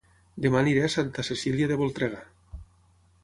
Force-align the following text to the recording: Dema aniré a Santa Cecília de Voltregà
Dema 0.45 0.57
aniré 0.63 0.81
a 0.85 0.93
Santa 0.93 1.25
Cecília 1.27 1.69
de 1.73 1.77
Voltregà 1.83 2.23